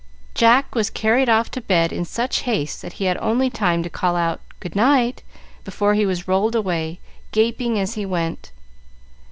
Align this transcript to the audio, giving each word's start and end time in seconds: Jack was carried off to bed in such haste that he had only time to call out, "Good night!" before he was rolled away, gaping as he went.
Jack 0.33 0.73
was 0.73 0.89
carried 0.89 1.29
off 1.29 1.51
to 1.51 1.61
bed 1.61 1.93
in 1.93 2.05
such 2.05 2.39
haste 2.49 2.81
that 2.81 2.93
he 2.93 3.05
had 3.05 3.19
only 3.21 3.51
time 3.51 3.83
to 3.83 3.87
call 3.91 4.15
out, 4.15 4.41
"Good 4.59 4.75
night!" 4.75 5.21
before 5.63 5.93
he 5.93 6.07
was 6.07 6.27
rolled 6.27 6.55
away, 6.55 6.99
gaping 7.31 7.77
as 7.77 7.93
he 7.93 8.07
went. 8.07 8.49